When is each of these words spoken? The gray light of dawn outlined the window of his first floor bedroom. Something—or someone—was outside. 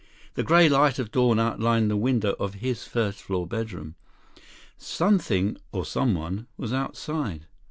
The 0.33 0.41
gray 0.41 0.67
light 0.67 0.97
of 0.97 1.11
dawn 1.11 1.37
outlined 1.39 1.91
the 1.91 1.95
window 1.95 2.31
of 2.39 2.55
his 2.55 2.85
first 2.85 3.21
floor 3.21 3.45
bedroom. 3.45 3.93
Something—or 4.79 5.85
someone—was 5.85 6.73
outside. 6.73 7.45